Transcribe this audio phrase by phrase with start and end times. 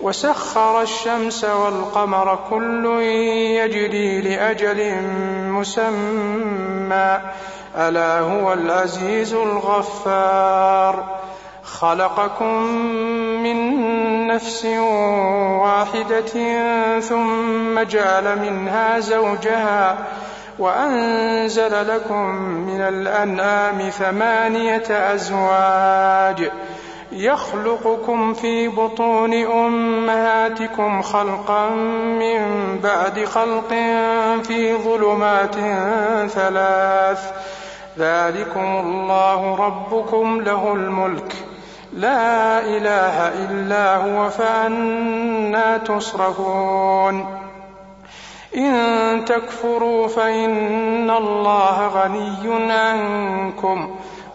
[0.00, 2.86] وسخر الشمس والقمر كل
[3.60, 4.94] يجري لأجل
[5.50, 7.20] مسمى.
[7.76, 11.04] ألا هو العزيز الغفار.
[11.64, 12.54] خلقكم
[13.42, 13.80] من
[14.26, 14.64] نفس
[15.62, 16.30] واحدة
[17.00, 19.98] ثم جعل منها زوجها
[20.58, 26.50] وأنزل لكم من الأنعام ثمانية أزواج.
[27.12, 31.68] يخلقكم في بطون أمهاتكم خلقا
[32.18, 32.40] من
[32.82, 33.68] بعد خلق
[34.42, 35.54] في ظلمات
[36.30, 37.32] ثلاث.
[37.98, 41.34] ذلكم الله ربكم له الملك.
[41.92, 47.26] لا إله إلا هو فأنا تصرفون.
[48.56, 53.96] إن تكفروا فإن الله غني عنكم.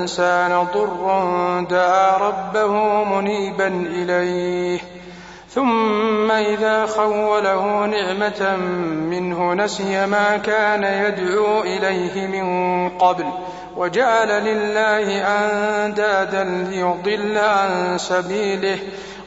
[0.00, 4.80] الإنسان ضر دعا ربه منيبا إليه
[5.54, 8.56] ثم إذا خوله نعمة
[9.10, 13.24] منه نسي ما كان يدعو إليه من قبل
[13.76, 18.78] وجعل لله أندادا ليضل عن سبيله.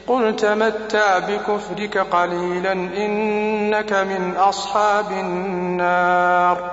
[0.06, 6.72] قل تمتع بكفرك قليلا إنك من أصحاب النار.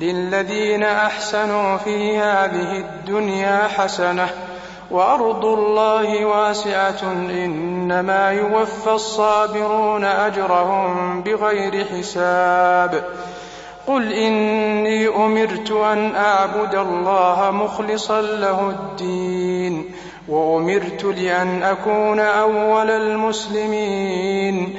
[0.00, 4.28] للذين أحسنوا في هذه الدنيا حسنة
[4.90, 13.04] وأرض الله واسعة إنما يوفى الصابرون أجرهم بغير حساب.
[13.86, 19.84] قل إني أمرت أن أعبد الله مخلصا له الدين
[20.28, 24.78] وأمرت لأن أكون أول المسلمين.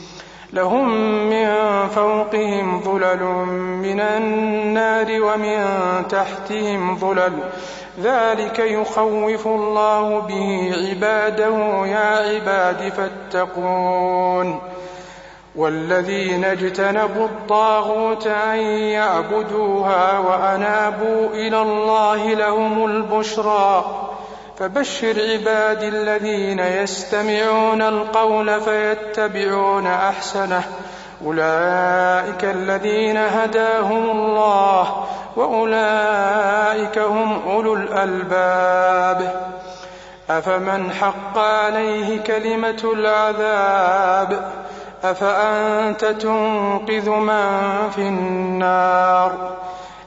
[0.53, 0.89] لهم
[1.29, 1.47] من
[1.87, 3.23] فوقهم ظلل
[3.81, 5.65] من النار ومن
[6.09, 7.33] تحتهم ظلل.
[8.03, 14.59] ذلك يخوف الله به عباده يا عباد فاتقون.
[15.55, 24.10] والذين اجتنبوا الطاغوت أن يعبدوها وأنابوا إلى الله لهم البشرى.
[24.61, 30.63] فبشر عبادي الذين يستمعون القول فيتبعون أحسنه.
[31.25, 35.05] أولئك الذين هداهم الله
[35.35, 39.35] وأولئك هم أولو الألباب.
[40.29, 44.51] أفمن حق عليه كلمة العذاب؟
[45.03, 49.60] أفأنت تنقذ من في النار؟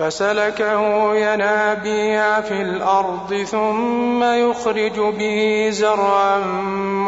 [0.00, 6.38] فسلكه ينابيع في الأرض ثم يخرج به زرعا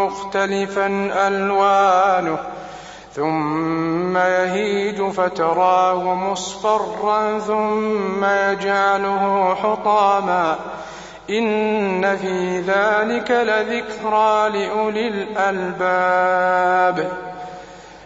[0.00, 0.86] مختلفا
[1.28, 2.38] ألوانه
[3.12, 10.56] ثم يهيج فتراه مصفرا ثم يجعله حطاما
[11.30, 16.52] إن في ذلك لذكرى لأولي الألباب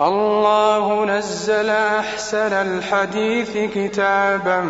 [0.00, 4.60] الله نزل أحسن الحديث كتابا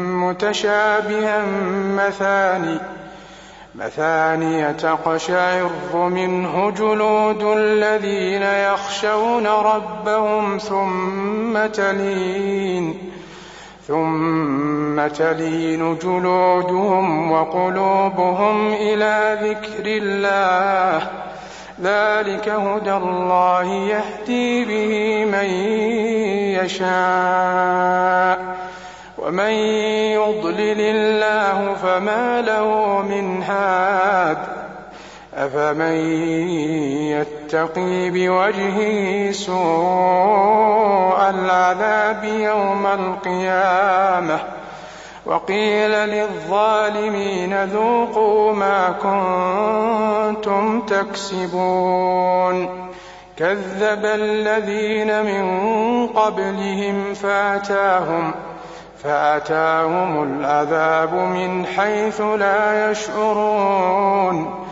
[0.00, 1.44] متشابها
[1.96, 2.80] مثاني
[3.74, 12.98] مثانية تقشعر منه جلود الذين يخشون ربهم ثم تلين
[13.88, 21.29] ثم تلين جلودهم وقلوبهم إلى ذكر الله
[21.82, 25.50] ذلك هدى الله يهدي به من
[26.64, 28.38] يشاء
[29.18, 29.50] ومن
[30.20, 34.38] يضلل الله فما له من هاد
[35.34, 35.96] أفمن
[37.10, 44.59] يتقي بوجهه سوء العذاب يوم القيامة؟
[45.26, 48.90] وقيل للظالمين ذوقوا ما
[50.34, 52.68] كنتم تكسبون.
[53.36, 58.34] كذب الذين من قبلهم فأتاهم
[59.02, 64.66] فأتاهم العذاب من حيث لا يشعرون.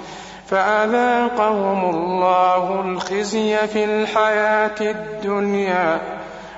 [0.46, 6.17] فأذاقهم الله الخزي في الحياة الدنيا.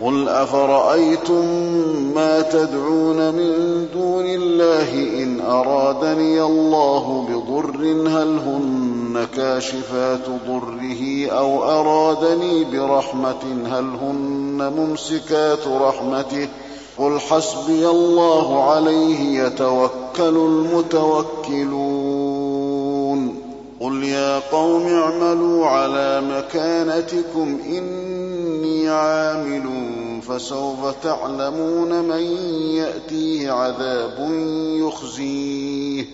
[0.00, 1.44] قل افرايتم
[2.14, 12.64] ما تدعون من دون الله ان ارادني الله بضر هل هن كاشفات ضره أو ارادني
[12.64, 16.48] برحمه هل هن ممسكات رحمته
[16.98, 22.04] قل حسبي الله عليه يتوكل المتوكلون
[23.80, 27.58] قل يا قوم اعملوا على مكانتكم
[28.88, 29.64] عامل
[30.28, 32.22] فسوف تعلمون من
[32.76, 34.28] يأتيه عذاب
[34.80, 36.04] يخزيه.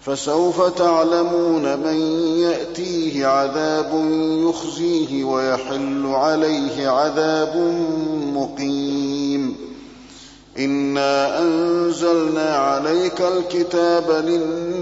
[0.00, 1.96] فسوف تعلمون من
[2.38, 3.90] يأتيه عذاب
[4.48, 7.56] يخزيه ويحل عليه عذاب
[8.34, 9.56] مقيم.
[10.58, 14.81] إنا أنزلنا عليك الكتاب للناس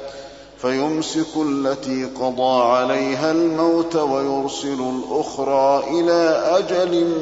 [0.61, 7.13] فيمسك التي قضى عليها الموت ويرسل الأخرى إلى أجل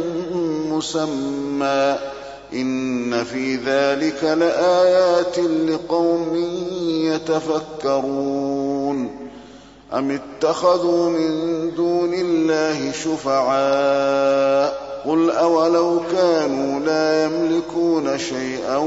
[0.70, 1.96] مسمى.
[2.54, 6.36] إن في ذلك لآيات لقوم
[7.86, 9.10] يتفكرون.
[9.94, 18.78] أم اتخذوا من دون الله شفعاء؟ قل أولو كانوا لا يملكون شيئا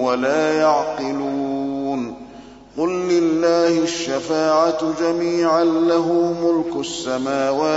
[0.00, 1.53] ولا يعقلون.
[2.78, 7.74] قل لله الشفاعه جميعا له ملك السماوات